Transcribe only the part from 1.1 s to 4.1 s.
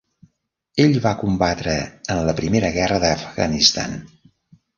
combatre en la primera Guerra d'Afganistan.